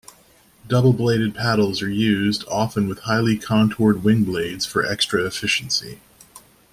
Double-bladed 0.67 1.35
paddles 1.35 1.83
are 1.83 1.89
used, 1.91 2.43
often 2.49 2.87
with 2.89 2.97
highly 3.01 3.37
contoured 3.37 4.03
wing 4.03 4.23
blades 4.23 4.65
for 4.65 4.83
extra 4.83 5.23
efficiency. 5.27 5.99